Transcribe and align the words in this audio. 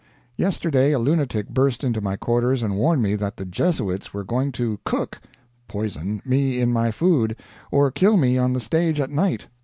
Yesterday 0.35 0.93
a 0.93 0.97
lunatic 0.97 1.47
burst 1.49 1.83
into 1.83 2.01
my 2.01 2.15
quarters 2.15 2.63
and 2.63 2.75
warned 2.75 3.03
me 3.03 3.13
that 3.13 3.37
the 3.37 3.45
Jesuits 3.45 4.11
were 4.15 4.23
going 4.23 4.51
to 4.53 4.79
"cook" 4.83 5.19
(poison) 5.67 6.23
me 6.25 6.59
in 6.59 6.73
my 6.73 6.89
food, 6.89 7.35
or 7.69 7.91
kill 7.91 8.17
me 8.17 8.35
on 8.35 8.53
the 8.53 8.59
stage 8.59 8.99
at 8.99 9.11
night. 9.11 9.45